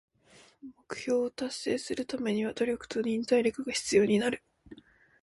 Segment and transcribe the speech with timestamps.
[0.63, 4.41] 目標を達成するためには努力と忍耐力が必要になる。